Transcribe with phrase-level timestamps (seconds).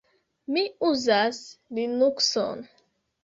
[0.55, 1.41] Mi uzas
[1.79, 2.65] Linukson.